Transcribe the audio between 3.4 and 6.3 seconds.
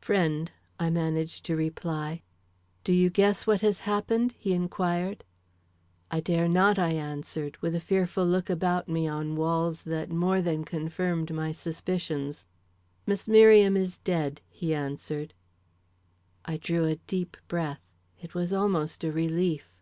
what has happened?" he inquired. "I